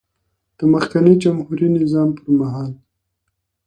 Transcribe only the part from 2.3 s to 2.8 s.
مهال